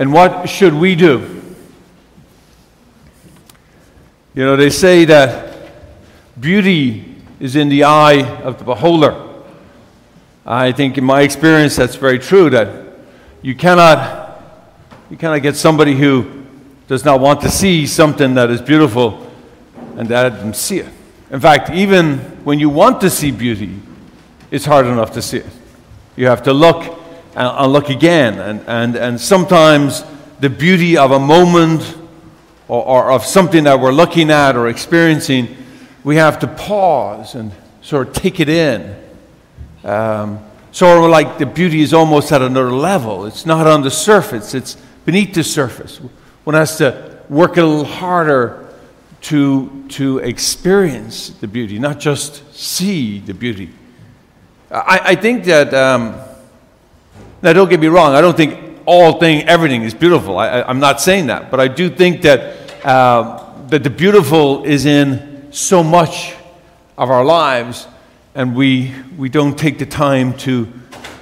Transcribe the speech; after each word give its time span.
And 0.00 0.14
what 0.14 0.48
should 0.48 0.72
we 0.72 0.94
do? 0.94 1.42
You 4.32 4.46
know, 4.46 4.56
they 4.56 4.70
say 4.70 5.04
that 5.04 5.72
beauty 6.40 7.16
is 7.38 7.54
in 7.54 7.68
the 7.68 7.84
eye 7.84 8.24
of 8.40 8.58
the 8.58 8.64
beholder. 8.64 9.14
I 10.46 10.72
think, 10.72 10.96
in 10.96 11.04
my 11.04 11.20
experience, 11.20 11.76
that's 11.76 11.96
very 11.96 12.18
true. 12.18 12.48
That 12.48 12.94
you 13.42 13.54
cannot, 13.54 14.42
you 15.10 15.18
cannot 15.18 15.42
get 15.42 15.54
somebody 15.54 15.94
who 15.94 16.46
does 16.88 17.04
not 17.04 17.20
want 17.20 17.42
to 17.42 17.50
see 17.50 17.86
something 17.86 18.32
that 18.36 18.48
is 18.48 18.62
beautiful 18.62 19.30
and 19.98 20.08
let 20.08 20.30
them 20.30 20.54
see 20.54 20.78
it. 20.78 20.88
In 21.30 21.40
fact, 21.40 21.68
even 21.68 22.20
when 22.42 22.58
you 22.58 22.70
want 22.70 23.02
to 23.02 23.10
see 23.10 23.32
beauty, 23.32 23.78
it's 24.50 24.64
hard 24.64 24.86
enough 24.86 25.12
to 25.12 25.20
see 25.20 25.38
it. 25.38 25.46
You 26.16 26.26
have 26.28 26.42
to 26.44 26.54
look 26.54 26.99
and, 27.34 27.48
and 27.48 27.72
look 27.72 27.90
again. 27.90 28.38
And, 28.38 28.60
and, 28.66 28.96
and 28.96 29.20
sometimes 29.20 30.04
the 30.40 30.50
beauty 30.50 30.96
of 30.96 31.10
a 31.10 31.18
moment 31.18 31.96
or, 32.68 32.84
or 32.84 33.12
of 33.12 33.24
something 33.24 33.64
that 33.64 33.80
we're 33.80 33.92
looking 33.92 34.30
at 34.30 34.56
or 34.56 34.68
experiencing, 34.68 35.56
we 36.04 36.16
have 36.16 36.38
to 36.40 36.46
pause 36.46 37.34
and 37.34 37.52
sort 37.82 38.08
of 38.08 38.14
take 38.14 38.40
it 38.40 38.48
in. 38.48 38.96
Um, 39.84 40.40
sort 40.72 41.02
of 41.02 41.10
like 41.10 41.38
the 41.38 41.46
beauty 41.46 41.80
is 41.80 41.92
almost 41.92 42.32
at 42.32 42.42
another 42.42 42.70
level. 42.70 43.26
It's 43.26 43.44
not 43.44 43.66
on 43.66 43.82
the 43.82 43.90
surface, 43.90 44.54
it's 44.54 44.76
beneath 45.04 45.34
the 45.34 45.44
surface. 45.44 46.00
One 46.44 46.54
has 46.54 46.78
to 46.78 47.18
work 47.28 47.56
a 47.56 47.62
little 47.62 47.84
harder 47.84 48.68
to, 49.22 49.84
to 49.90 50.18
experience 50.18 51.30
the 51.30 51.48
beauty, 51.48 51.78
not 51.78 52.00
just 52.00 52.54
see 52.54 53.18
the 53.18 53.34
beauty. 53.34 53.70
I, 54.70 55.00
I 55.04 55.14
think 55.16 55.44
that, 55.44 55.74
um, 55.74 56.14
now 57.42 57.52
don't 57.52 57.68
get 57.68 57.80
me 57.80 57.86
wrong, 57.86 58.14
I 58.14 58.20
don't 58.20 58.36
think 58.36 58.70
all 58.86 59.18
thing, 59.20 59.46
everything 59.48 59.82
is 59.82 59.94
beautiful. 59.94 60.38
I, 60.38 60.68
am 60.68 60.80
not 60.80 61.00
saying 61.00 61.28
that, 61.28 61.50
but 61.50 61.60
I 61.60 61.68
do 61.68 61.88
think 61.88 62.22
that, 62.22 62.84
uh, 62.84 63.66
that 63.68 63.84
the 63.84 63.90
beautiful 63.90 64.64
is 64.64 64.84
in 64.84 65.48
so 65.52 65.82
much 65.82 66.34
of 66.98 67.10
our 67.10 67.24
lives, 67.24 67.86
and 68.34 68.54
we, 68.54 68.94
we 69.16 69.28
don't 69.28 69.58
take 69.58 69.78
the 69.78 69.86
time 69.86 70.36
to 70.38 70.68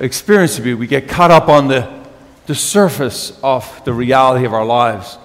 experience 0.00 0.56
the 0.56 0.62
beauty. 0.62 0.80
We 0.80 0.86
get 0.86 1.08
caught 1.08 1.30
up 1.30 1.48
on 1.48 1.68
the, 1.68 2.04
the 2.46 2.54
surface 2.54 3.38
of 3.42 3.84
the 3.84 3.92
reality 3.92 4.44
of 4.44 4.54
our 4.54 4.64
lives, 4.64 5.18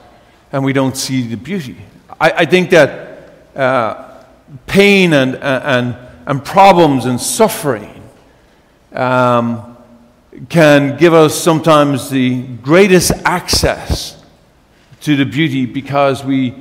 and 0.51 0.63
we 0.63 0.73
don't 0.73 0.95
see 0.97 1.27
the 1.27 1.37
beauty. 1.37 1.77
I, 2.19 2.31
I 2.31 2.45
think 2.45 2.69
that 2.71 3.31
uh, 3.55 4.23
pain 4.67 5.13
and, 5.13 5.35
and, 5.35 5.95
and 6.25 6.43
problems 6.43 7.05
and 7.05 7.19
suffering 7.19 8.03
um, 8.91 9.72
can 10.49 10.97
give 10.97 11.13
us 11.13 11.35
sometimes 11.35 12.09
the 12.09 12.41
greatest 12.41 13.11
access 13.23 14.21
to 15.01 15.15
the 15.15 15.25
beauty 15.25 15.65
because 15.65 16.23
we, 16.23 16.55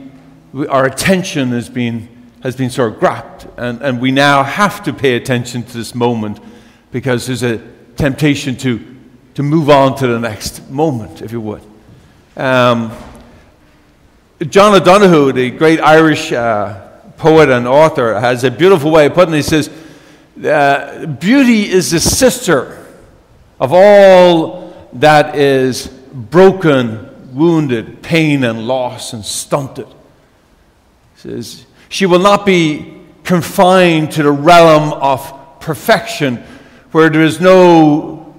we 0.53 0.67
our 0.67 0.85
attention 0.85 1.51
has 1.51 1.69
been, 1.69 2.09
has 2.43 2.57
been 2.57 2.71
sort 2.71 2.93
of 2.93 3.01
grabbed. 3.01 3.49
And, 3.57 3.81
and 3.83 4.01
we 4.01 4.11
now 4.11 4.43
have 4.43 4.83
to 4.85 4.93
pay 4.93 5.17
attention 5.17 5.63
to 5.63 5.73
this 5.73 5.95
moment 5.95 6.41
because 6.91 7.27
there's 7.27 7.43
a 7.43 7.59
temptation 7.97 8.57
to, 8.57 8.81
to 9.35 9.43
move 9.43 9.71
on 9.71 9.97
to 9.97 10.07
the 10.07 10.19
next 10.19 10.69
moment, 10.71 11.23
if 11.23 11.33
you 11.33 11.41
would. 11.41 11.63
Um, 12.37 12.93
John 14.49 14.75
O'Donohue, 14.75 15.33
the 15.33 15.51
great 15.51 15.81
Irish 15.81 16.33
uh, 16.33 16.89
poet 17.17 17.49
and 17.49 17.67
author, 17.67 18.19
has 18.19 18.45
a 18.45 18.51
beautiful 18.51 18.91
way 18.91 19.07
of 19.07 19.15
putting 19.15 19.35
it. 19.35 19.39
He 19.39 19.43
says, 19.43 19.71
uh, 20.45 21.07
beauty 21.07 21.71
is 21.71 21.93
the 21.93 22.01
sister 22.01 22.82
of 23.63 23.73
all 23.73 24.75
that 24.95 25.37
is 25.37 25.87
broken, 25.87 27.33
wounded, 27.33 28.03
pain 28.03 28.43
and 28.43 28.67
loss 28.67 29.13
and 29.13 29.25
stunted. 29.25 29.87
He 29.87 31.21
says, 31.21 31.65
she 31.89 32.05
will 32.05 32.19
not 32.19 32.45
be 32.45 33.01
confined 33.23 34.11
to 34.13 34.25
the 34.25 34.33
realm 34.33 34.93
of 34.95 35.61
perfection 35.61 36.39
where 36.91 37.09
there 37.09 37.23
is 37.23 37.41
no, 37.41 38.35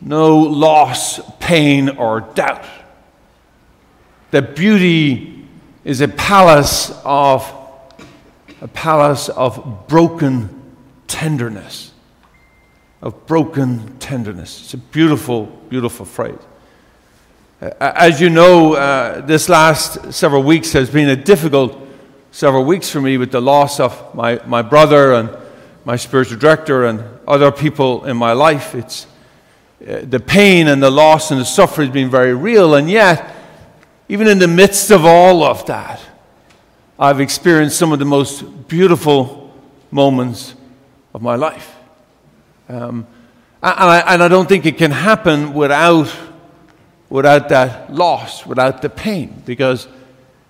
no 0.00 0.38
loss, 0.38 1.20
pain, 1.38 1.90
or 1.90 2.22
doubt. 2.22 2.64
That 4.32 4.56
beauty 4.56 5.46
is 5.84 6.00
a 6.00 6.08
palace 6.08 6.90
of 7.04 7.48
a 8.60 8.66
palace 8.66 9.28
of 9.28 9.86
broken 9.86 10.72
tenderness, 11.06 11.92
of 13.02 13.26
broken 13.26 13.98
tenderness. 13.98 14.62
It's 14.62 14.74
a 14.74 14.78
beautiful, 14.78 15.46
beautiful 15.68 16.06
phrase. 16.06 16.38
Uh, 17.60 17.70
as 17.80 18.20
you 18.20 18.30
know, 18.30 18.74
uh, 18.74 19.20
this 19.20 19.48
last 19.48 20.12
several 20.12 20.42
weeks 20.42 20.72
has 20.72 20.88
been 20.88 21.08
a 21.08 21.16
difficult 21.16 21.78
several 22.30 22.64
weeks 22.64 22.88
for 22.88 23.00
me 23.00 23.18
with 23.18 23.30
the 23.30 23.40
loss 23.40 23.78
of 23.78 24.14
my, 24.14 24.40
my 24.46 24.62
brother 24.62 25.12
and 25.12 25.28
my 25.84 25.96
spiritual 25.96 26.38
director 26.38 26.84
and 26.84 27.02
other 27.28 27.52
people 27.52 28.04
in 28.04 28.16
my 28.16 28.32
life. 28.32 28.74
It's, 28.74 29.06
uh, 29.86 30.00
the 30.02 30.20
pain 30.20 30.68
and 30.68 30.82
the 30.82 30.90
loss 30.90 31.30
and 31.30 31.40
the 31.40 31.44
suffering 31.44 31.88
has 31.88 31.94
been 31.94 32.08
very 32.08 32.34
real, 32.34 32.76
and 32.76 32.88
yet, 32.88 33.34
even 34.08 34.28
in 34.28 34.38
the 34.38 34.48
midst 34.48 34.90
of 34.90 35.04
all 35.04 35.42
of 35.42 35.66
that, 35.66 36.00
I've 36.98 37.20
experienced 37.20 37.78
some 37.78 37.92
of 37.92 37.98
the 37.98 38.04
most 38.04 38.68
beautiful 38.68 39.52
moments 39.90 40.54
of 41.12 41.20
my 41.20 41.34
life. 41.34 41.81
Um, 42.72 43.06
and, 43.62 43.90
I, 43.90 44.14
and 44.14 44.22
I 44.22 44.28
don't 44.28 44.48
think 44.48 44.64
it 44.64 44.78
can 44.78 44.90
happen 44.90 45.52
without, 45.52 46.10
without 47.10 47.50
that 47.50 47.92
loss, 47.92 48.46
without 48.46 48.80
the 48.80 48.88
pain, 48.88 49.42
because 49.44 49.86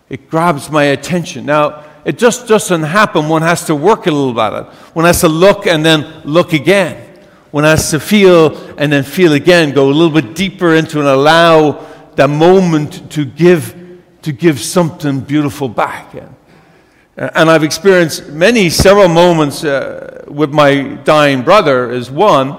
it 0.08 0.30
grabs 0.30 0.70
my 0.70 0.84
attention. 0.84 1.46
Now, 1.46 1.84
it 2.04 2.18
just 2.18 2.46
doesn't 2.46 2.84
happen. 2.84 3.28
One 3.28 3.42
has 3.42 3.64
to 3.66 3.74
work 3.74 4.06
a 4.06 4.10
little 4.10 4.40
at 4.40 4.52
it. 4.52 4.66
One 4.94 5.04
has 5.04 5.20
to 5.20 5.28
look 5.28 5.66
and 5.66 5.84
then 5.84 6.22
look 6.24 6.52
again. 6.52 7.18
One 7.50 7.64
has 7.64 7.90
to 7.90 8.00
feel 8.00 8.56
and 8.78 8.92
then 8.92 9.04
feel 9.04 9.34
again, 9.34 9.72
go 9.72 9.88
a 9.88 9.92
little 9.92 10.22
bit 10.22 10.34
deeper 10.34 10.74
into 10.74 11.00
and 11.00 11.08
allow 11.08 11.86
that 12.14 12.30
moment 12.30 13.10
to 13.12 13.24
give, 13.24 14.00
to 14.22 14.32
give 14.32 14.58
something 14.58 15.20
beautiful 15.20 15.68
back. 15.68 16.14
And 17.16 17.50
I've 17.50 17.62
experienced 17.62 18.28
many, 18.28 18.70
several 18.70 19.08
moments 19.08 19.64
uh, 19.64 20.01
with 20.32 20.52
my 20.52 20.82
dying 21.04 21.42
brother, 21.42 21.90
is 21.90 22.10
one, 22.10 22.58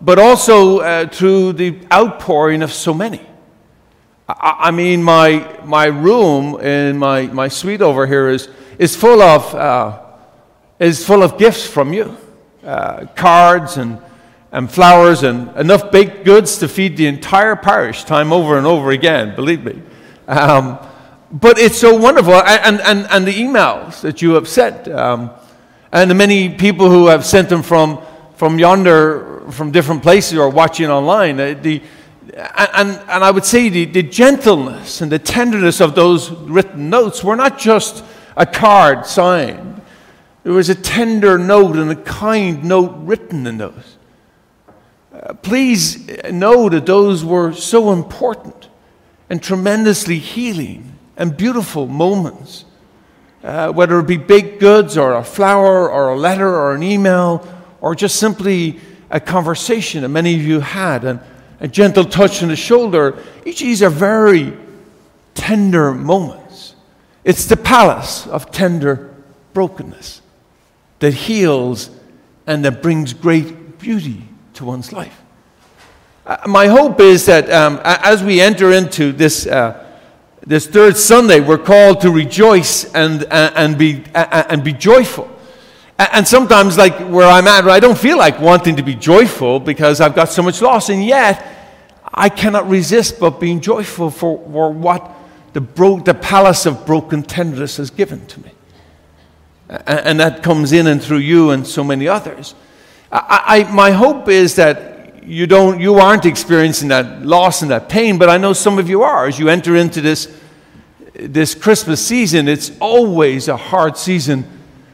but 0.00 0.18
also 0.18 0.80
uh, 0.80 1.08
through 1.08 1.54
the 1.54 1.78
outpouring 1.92 2.62
of 2.62 2.72
so 2.72 2.92
many. 2.92 3.20
I, 4.28 4.56
I, 4.68 4.70
mean, 4.70 5.02
my, 5.02 5.60
my 5.64 5.86
room 5.86 6.60
in 6.60 6.98
my, 6.98 7.26
my 7.28 7.48
suite 7.48 7.80
over 7.80 8.06
here 8.06 8.28
is, 8.28 8.48
is, 8.78 8.94
full 8.94 9.22
of, 9.22 9.54
uh, 9.54 10.00
is 10.78 11.04
full 11.04 11.22
of 11.22 11.38
gifts 11.38 11.66
from 11.66 11.92
you 11.92 12.16
uh, 12.64 13.06
cards 13.14 13.76
and, 13.76 13.98
and 14.52 14.70
flowers 14.70 15.22
and 15.22 15.54
enough 15.56 15.90
baked 15.90 16.24
goods 16.24 16.58
to 16.58 16.68
feed 16.68 16.96
the 16.96 17.06
entire 17.06 17.56
parish 17.56 18.04
time 18.04 18.32
over 18.32 18.56
and 18.56 18.66
over 18.66 18.90
again, 18.90 19.34
believe 19.34 19.64
me. 19.64 19.82
Um, 20.26 20.78
but 21.30 21.58
it's 21.58 21.78
so 21.78 21.96
wonderful. 21.96 22.34
And, 22.34 22.80
and, 22.80 23.06
and 23.10 23.26
the 23.26 23.32
emails 23.32 24.00
that 24.02 24.22
you 24.22 24.34
have 24.34 24.48
sent, 24.48 24.88
um, 24.88 25.30
and 25.94 26.10
the 26.10 26.14
many 26.14 26.48
people 26.48 26.90
who 26.90 27.06
have 27.06 27.24
sent 27.24 27.48
them 27.48 27.62
from, 27.62 28.02
from 28.34 28.58
yonder, 28.58 29.42
from 29.52 29.70
different 29.70 30.02
places 30.02 30.36
or 30.36 30.50
watching 30.50 30.90
online, 30.90 31.38
uh, 31.38 31.54
the, 31.62 31.80
and, 32.34 32.90
and 33.08 33.22
I 33.22 33.30
would 33.30 33.44
say 33.44 33.68
the, 33.68 33.84
the 33.84 34.02
gentleness 34.02 35.00
and 35.00 35.12
the 35.12 35.20
tenderness 35.20 35.80
of 35.80 35.94
those 35.94 36.32
written 36.32 36.90
notes 36.90 37.22
were 37.22 37.36
not 37.36 37.60
just 37.60 38.04
a 38.36 38.44
card 38.44 39.06
signed, 39.06 39.80
there 40.42 40.52
was 40.52 40.68
a 40.68 40.74
tender 40.74 41.38
note 41.38 41.76
and 41.76 41.92
a 41.92 41.96
kind 41.96 42.64
note 42.64 42.92
written 42.96 43.46
in 43.46 43.58
those. 43.58 43.96
Uh, 45.12 45.32
please 45.34 46.08
know 46.32 46.68
that 46.68 46.86
those 46.86 47.24
were 47.24 47.52
so 47.52 47.92
important 47.92 48.68
and 49.30 49.40
tremendously 49.40 50.18
healing 50.18 50.98
and 51.16 51.36
beautiful 51.36 51.86
moments. 51.86 52.64
Uh, 53.44 53.70
whether 53.70 53.98
it 53.98 54.06
be 54.06 54.16
baked 54.16 54.58
goods 54.58 54.96
or 54.96 55.12
a 55.12 55.22
flower 55.22 55.90
or 55.90 56.08
a 56.08 56.16
letter 56.16 56.48
or 56.48 56.74
an 56.74 56.82
email 56.82 57.46
or 57.82 57.94
just 57.94 58.16
simply 58.16 58.80
a 59.10 59.20
conversation 59.20 60.00
that 60.00 60.08
many 60.08 60.34
of 60.34 60.40
you 60.40 60.60
had 60.60 61.04
and 61.04 61.20
a 61.60 61.68
gentle 61.68 62.06
touch 62.06 62.42
on 62.42 62.48
the 62.48 62.56
shoulder, 62.56 63.22
each 63.44 63.60
of 63.60 63.66
these 63.66 63.82
are 63.82 63.90
very 63.90 64.56
tender 65.34 65.92
moments. 65.92 66.74
It's 67.22 67.44
the 67.44 67.58
palace 67.58 68.26
of 68.26 68.50
tender 68.50 69.14
brokenness 69.52 70.22
that 71.00 71.12
heals 71.12 71.90
and 72.46 72.64
that 72.64 72.80
brings 72.80 73.12
great 73.12 73.78
beauty 73.78 74.22
to 74.54 74.64
one's 74.64 74.90
life. 74.90 75.20
Uh, 76.24 76.38
my 76.46 76.66
hope 76.66 76.98
is 76.98 77.26
that 77.26 77.50
um, 77.50 77.78
as 77.84 78.22
we 78.22 78.40
enter 78.40 78.72
into 78.72 79.12
this. 79.12 79.46
Uh, 79.46 79.83
this 80.46 80.66
third 80.66 80.96
Sunday, 80.96 81.40
we're 81.40 81.58
called 81.58 82.02
to 82.02 82.10
rejoice 82.10 82.84
and, 82.94 83.22
and, 83.24 83.56
and, 83.56 83.78
be, 83.78 84.04
uh, 84.14 84.26
uh, 84.30 84.44
and 84.50 84.62
be 84.62 84.72
joyful. 84.72 85.30
And 85.98 86.26
sometimes, 86.26 86.76
like 86.76 86.98
where 87.08 87.28
I'm 87.28 87.46
at, 87.46 87.68
I 87.68 87.78
don't 87.78 87.96
feel 87.96 88.18
like 88.18 88.40
wanting 88.40 88.76
to 88.76 88.82
be 88.82 88.94
joyful 88.94 89.60
because 89.60 90.00
I've 90.00 90.14
got 90.14 90.28
so 90.28 90.42
much 90.42 90.60
loss. 90.60 90.88
And 90.88 91.04
yet, 91.04 91.46
I 92.12 92.28
cannot 92.28 92.68
resist 92.68 93.20
but 93.20 93.38
being 93.40 93.60
joyful 93.60 94.10
for, 94.10 94.38
for 94.38 94.72
what 94.72 95.10
the, 95.52 95.60
bro- 95.60 96.00
the 96.00 96.14
palace 96.14 96.66
of 96.66 96.84
broken 96.84 97.22
tenderness 97.22 97.76
has 97.76 97.90
given 97.90 98.26
to 98.26 98.40
me. 98.40 98.50
And, 99.68 100.00
and 100.00 100.20
that 100.20 100.42
comes 100.42 100.72
in 100.72 100.88
and 100.88 101.02
through 101.02 101.18
you 101.18 101.50
and 101.50 101.64
so 101.64 101.84
many 101.84 102.08
others. 102.08 102.56
I, 103.12 103.64
I, 103.66 103.72
my 103.72 103.92
hope 103.92 104.28
is 104.28 104.56
that 104.56 104.93
you, 105.24 105.46
don't, 105.46 105.80
you 105.80 105.96
aren't 105.96 106.26
experiencing 106.26 106.88
that 106.88 107.24
loss 107.24 107.62
and 107.62 107.70
that 107.70 107.88
pain, 107.88 108.18
but 108.18 108.28
I 108.28 108.36
know 108.36 108.52
some 108.52 108.78
of 108.78 108.88
you 108.88 109.02
are. 109.02 109.26
As 109.26 109.38
you 109.38 109.48
enter 109.48 109.76
into 109.76 110.00
this, 110.00 110.34
this 111.14 111.54
Christmas 111.54 112.04
season, 112.04 112.48
it's 112.48 112.70
always 112.80 113.48
a 113.48 113.56
hard 113.56 113.96
season 113.96 114.44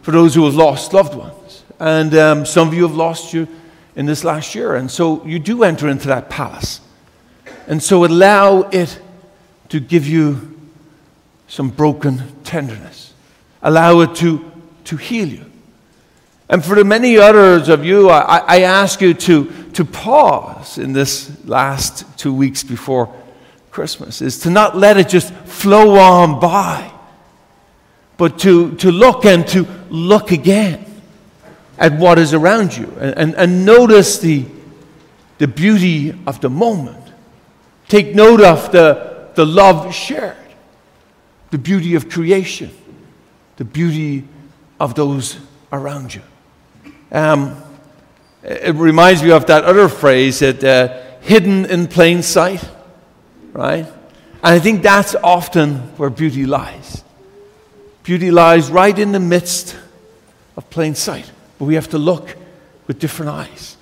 for 0.02 0.10
those 0.12 0.34
who 0.34 0.44
have 0.44 0.54
lost 0.54 0.92
loved 0.92 1.14
ones. 1.14 1.64
And 1.78 2.14
um, 2.14 2.46
some 2.46 2.68
of 2.68 2.74
you 2.74 2.82
have 2.82 2.96
lost 2.96 3.32
you 3.32 3.48
in 3.96 4.06
this 4.06 4.24
last 4.24 4.54
year. 4.54 4.76
And 4.76 4.90
so 4.90 5.24
you 5.24 5.38
do 5.38 5.62
enter 5.64 5.88
into 5.88 6.08
that 6.08 6.30
palace. 6.30 6.80
And 7.66 7.82
so 7.82 8.04
allow 8.04 8.62
it 8.70 9.00
to 9.70 9.80
give 9.80 10.06
you 10.06 10.58
some 11.48 11.70
broken 11.70 12.22
tenderness. 12.44 13.12
Allow 13.62 14.00
it 14.00 14.14
to, 14.16 14.50
to 14.84 14.96
heal 14.96 15.28
you. 15.28 15.44
And 16.48 16.64
for 16.64 16.74
the 16.74 16.84
many 16.84 17.16
others 17.16 17.68
of 17.68 17.84
you, 17.84 18.10
I, 18.10 18.38
I 18.38 18.60
ask 18.62 19.00
you 19.00 19.14
to, 19.14 19.52
to 19.74 19.84
pause 19.84 20.78
in 20.78 20.92
this 20.92 21.30
last 21.44 22.18
two 22.18 22.32
weeks 22.32 22.62
before 22.62 23.14
Christmas, 23.70 24.20
is 24.20 24.40
to 24.40 24.50
not 24.50 24.76
let 24.76 24.96
it 24.96 25.08
just 25.08 25.32
flow 25.32 25.96
on 25.96 26.40
by, 26.40 26.90
but 28.16 28.38
to, 28.40 28.74
to 28.76 28.90
look 28.90 29.24
and 29.24 29.46
to 29.48 29.66
look 29.88 30.32
again 30.32 30.84
at 31.78 31.94
what 31.94 32.18
is 32.18 32.34
around 32.34 32.76
you 32.76 32.86
and, 33.00 33.16
and, 33.16 33.34
and 33.36 33.64
notice 33.64 34.18
the, 34.18 34.44
the 35.38 35.48
beauty 35.48 36.14
of 36.26 36.40
the 36.40 36.50
moment. 36.50 36.96
Take 37.88 38.14
note 38.14 38.42
of 38.42 38.70
the, 38.70 39.30
the 39.34 39.46
love 39.46 39.94
shared, 39.94 40.36
the 41.50 41.58
beauty 41.58 41.94
of 41.94 42.08
creation, 42.08 42.70
the 43.56 43.64
beauty 43.64 44.24
of 44.78 44.94
those 44.94 45.38
around 45.72 46.14
you. 46.14 46.22
Um, 47.10 47.62
it 48.42 48.74
reminds 48.74 49.22
me 49.22 49.30
of 49.30 49.46
that 49.46 49.64
other 49.64 49.88
phrase 49.88 50.38
that 50.38 50.64
uh, 50.64 51.00
hidden 51.20 51.66
in 51.66 51.86
plain 51.86 52.22
sight, 52.22 52.66
right? 53.52 53.86
And 54.42 54.54
I 54.54 54.58
think 54.58 54.82
that's 54.82 55.14
often 55.14 55.76
where 55.96 56.10
beauty 56.10 56.46
lies. 56.46 57.04
Beauty 58.02 58.30
lies 58.30 58.70
right 58.70 58.98
in 58.98 59.12
the 59.12 59.20
midst 59.20 59.76
of 60.56 60.68
plain 60.70 60.94
sight, 60.94 61.30
but 61.58 61.66
we 61.66 61.74
have 61.74 61.90
to 61.90 61.98
look 61.98 62.36
with 62.86 62.98
different 62.98 63.30
eyes. 63.30 63.76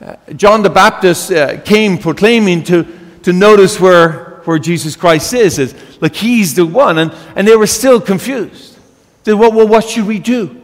Uh, 0.00 0.16
John 0.34 0.62
the 0.62 0.70
Baptist 0.70 1.30
uh, 1.30 1.60
came 1.60 1.98
proclaiming 1.98 2.62
to, 2.64 2.86
to 3.24 3.32
notice 3.32 3.78
where, 3.78 4.40
where 4.44 4.58
Jesus 4.58 4.96
Christ 4.96 5.34
is, 5.34 5.58
is 5.58 5.74
like 6.00 6.14
he's 6.14 6.54
the 6.54 6.64
one, 6.64 6.98
and, 6.98 7.12
and 7.36 7.46
they 7.46 7.56
were 7.56 7.66
still 7.66 8.00
confused. 8.00 8.76
They 9.24 9.32
said, 9.32 9.38
well, 9.38 9.52
well, 9.52 9.68
what 9.68 9.84
should 9.84 10.06
we 10.06 10.18
do? 10.18 10.57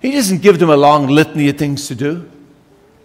He 0.00 0.12
doesn't 0.12 0.42
give 0.42 0.58
them 0.58 0.70
a 0.70 0.76
long 0.76 1.08
litany 1.08 1.48
of 1.48 1.58
things 1.58 1.88
to 1.88 1.94
do. 1.94 2.30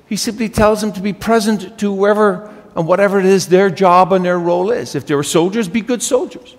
He 0.07 0.15
simply 0.15 0.49
tells 0.49 0.81
them 0.81 0.91
to 0.93 1.01
be 1.01 1.13
present 1.13 1.79
to 1.79 1.95
whoever 1.95 2.53
and 2.75 2.87
whatever 2.87 3.19
it 3.19 3.25
is 3.25 3.47
their 3.47 3.69
job 3.69 4.13
and 4.13 4.25
their 4.25 4.39
role 4.39 4.71
is. 4.71 4.95
If 4.95 5.07
they 5.07 5.15
were 5.15 5.23
soldiers, 5.23 5.67
be 5.67 5.81
good 5.81 6.03
soldiers. 6.03 6.55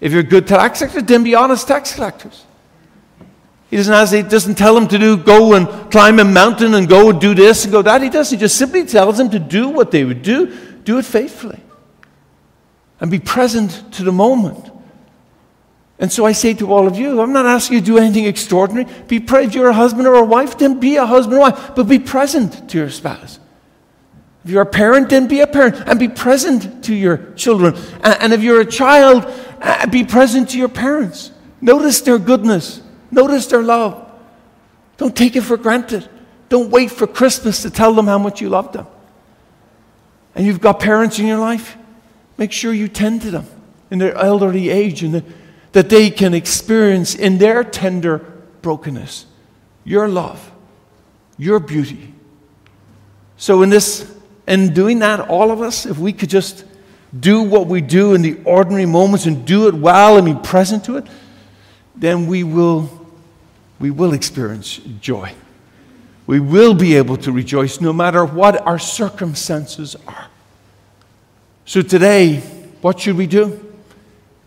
If 0.00 0.12
you're 0.12 0.22
good 0.22 0.46
tax 0.46 0.80
collectors, 0.80 1.04
then 1.04 1.24
be 1.24 1.34
honest 1.34 1.66
tax 1.66 1.94
collectors. 1.94 2.44
He 3.70 3.76
doesn't, 3.76 3.92
ask, 3.92 4.14
he 4.14 4.22
doesn't 4.22 4.56
tell 4.56 4.74
them 4.74 4.86
to 4.88 4.98
do, 4.98 5.16
go 5.16 5.54
and 5.54 5.90
climb 5.90 6.20
a 6.20 6.24
mountain 6.24 6.74
and 6.74 6.88
go 6.88 7.10
and 7.10 7.20
do 7.20 7.34
this 7.34 7.64
and 7.64 7.72
go 7.72 7.82
that. 7.82 8.00
He 8.00 8.08
does. 8.08 8.30
He 8.30 8.36
just 8.36 8.56
simply 8.56 8.84
tells 8.84 9.18
them 9.18 9.30
to 9.30 9.38
do 9.38 9.68
what 9.68 9.90
they 9.90 10.04
would 10.04 10.22
do, 10.22 10.54
do 10.84 10.98
it 10.98 11.04
faithfully, 11.04 11.60
and 13.00 13.10
be 13.10 13.18
present 13.18 13.92
to 13.94 14.04
the 14.04 14.12
moment. 14.12 14.70
And 15.98 16.12
so 16.12 16.26
I 16.26 16.32
say 16.32 16.52
to 16.54 16.70
all 16.72 16.86
of 16.86 16.96
you, 16.96 17.20
I'm 17.20 17.32
not 17.32 17.46
asking 17.46 17.76
you 17.76 17.80
to 17.80 17.86
do 17.86 17.98
anything 17.98 18.26
extraordinary. 18.26 18.86
Be 19.08 19.18
pre- 19.18 19.44
if 19.44 19.54
you're 19.54 19.70
a 19.70 19.74
husband 19.74 20.06
or 20.06 20.14
a 20.14 20.24
wife, 20.24 20.58
then 20.58 20.78
be 20.78 20.96
a 20.96 21.06
husband 21.06 21.38
or 21.38 21.40
wife, 21.40 21.74
but 21.74 21.84
be 21.84 21.98
present 21.98 22.68
to 22.70 22.78
your 22.78 22.90
spouse. 22.90 23.40
If 24.44 24.50
you're 24.50 24.62
a 24.62 24.66
parent, 24.66 25.08
then 25.08 25.26
be 25.26 25.40
a 25.40 25.46
parent 25.46 25.76
and 25.88 25.98
be 25.98 26.08
present 26.08 26.84
to 26.84 26.94
your 26.94 27.32
children. 27.32 27.74
And 28.02 28.32
if 28.32 28.42
you're 28.42 28.60
a 28.60 28.66
child, 28.66 29.26
be 29.90 30.04
present 30.04 30.50
to 30.50 30.58
your 30.58 30.68
parents. 30.68 31.32
Notice 31.60 32.02
their 32.02 32.18
goodness, 32.18 32.82
notice 33.10 33.46
their 33.46 33.62
love. 33.62 34.02
Don't 34.98 35.16
take 35.16 35.34
it 35.34 35.42
for 35.42 35.56
granted. 35.56 36.08
Don't 36.48 36.70
wait 36.70 36.90
for 36.90 37.06
Christmas 37.06 37.62
to 37.62 37.70
tell 37.70 37.92
them 37.94 38.06
how 38.06 38.18
much 38.18 38.40
you 38.40 38.48
love 38.48 38.72
them. 38.72 38.86
And 40.34 40.46
you've 40.46 40.60
got 40.60 40.78
parents 40.78 41.18
in 41.18 41.26
your 41.26 41.38
life, 41.38 41.76
make 42.36 42.52
sure 42.52 42.72
you 42.72 42.86
tend 42.86 43.22
to 43.22 43.30
them 43.30 43.46
in 43.90 43.98
their 43.98 44.14
elderly 44.14 44.68
age 44.68 45.02
and 45.02 45.14
the 45.14 45.24
that 45.76 45.90
they 45.90 46.08
can 46.08 46.32
experience 46.32 47.14
in 47.14 47.36
their 47.36 47.62
tender 47.62 48.16
brokenness 48.62 49.26
your 49.84 50.08
love, 50.08 50.50
your 51.36 51.60
beauty. 51.60 52.14
So, 53.36 53.60
in 53.60 53.68
this, 53.68 54.10
in 54.48 54.72
doing 54.72 55.00
that, 55.00 55.20
all 55.20 55.50
of 55.50 55.60
us, 55.60 55.84
if 55.84 55.98
we 55.98 56.14
could 56.14 56.30
just 56.30 56.64
do 57.20 57.42
what 57.42 57.66
we 57.66 57.82
do 57.82 58.14
in 58.14 58.22
the 58.22 58.40
ordinary 58.44 58.86
moments 58.86 59.26
and 59.26 59.46
do 59.46 59.68
it 59.68 59.74
well 59.74 60.16
and 60.16 60.24
be 60.24 60.48
present 60.48 60.82
to 60.86 60.96
it, 60.96 61.06
then 61.94 62.26
we 62.26 62.42
will, 62.42 62.88
we 63.78 63.90
will 63.90 64.14
experience 64.14 64.78
joy. 65.02 65.34
We 66.26 66.40
will 66.40 66.72
be 66.72 66.96
able 66.96 67.18
to 67.18 67.30
rejoice 67.30 67.82
no 67.82 67.92
matter 67.92 68.24
what 68.24 68.66
our 68.66 68.78
circumstances 68.78 69.94
are. 70.08 70.28
So, 71.66 71.82
today, 71.82 72.40
what 72.80 72.98
should 72.98 73.18
we 73.18 73.26
do? 73.26 73.65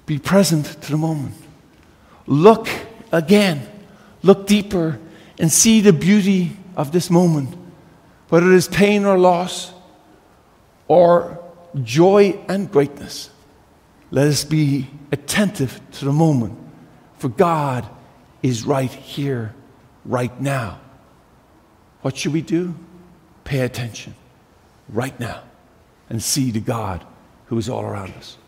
Be 0.10 0.18
present 0.18 0.66
to 0.66 0.92
the 0.92 0.98
moment. 0.98 1.36
Look 2.26 2.68
again, 3.12 3.70
look 4.24 4.48
deeper, 4.48 5.00
and 5.38 5.52
see 5.52 5.82
the 5.82 5.94
beauty 5.94 6.58
of 6.76 6.92
this 6.92 7.12
moment, 7.12 7.56
whether 8.30 8.48
it 8.48 8.56
is 8.56 8.68
pain 8.68 9.06
or 9.06 9.20
loss, 9.20 9.72
or 10.88 11.40
joy 11.84 12.40
and 12.50 12.72
greatness. 12.72 13.30
Let 14.10 14.26
us 14.26 14.44
be 14.44 14.90
attentive 15.12 15.80
to 16.00 16.06
the 16.06 16.12
moment, 16.12 16.58
for 17.20 17.30
God 17.30 17.88
is 18.42 18.64
right 18.64 18.92
here, 18.92 19.54
right 20.06 20.42
now. 20.42 20.80
What 22.02 22.18
should 22.18 22.34
we 22.34 22.42
do? 22.42 22.74
Pay 23.44 23.60
attention 23.60 24.16
right 24.88 25.20
now 25.20 25.44
and 26.10 26.24
see 26.24 26.50
the 26.50 26.62
God 26.62 27.06
who 27.46 27.60
is 27.60 27.70
all 27.70 27.84
around 27.84 28.16
us. 28.16 28.40